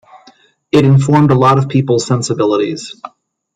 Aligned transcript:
It 0.71 0.83
informed 0.83 1.29
a 1.29 1.37
lot 1.37 1.59
of 1.59 1.69
people's 1.69 2.07
sensibilities. 2.07 2.99